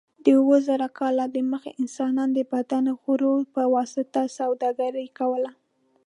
د 0.25 0.27
اوه 0.41 0.57
زره 0.67 0.87
کاله 0.99 1.25
دمخه 1.37 1.71
انسانانو 1.81 2.33
د 2.37 2.39
بدن 2.53 2.85
غړو 3.01 3.33
په 3.53 3.61
واسطه 3.75 4.21
سوداګري 4.37 5.07
کوله. 5.17 5.51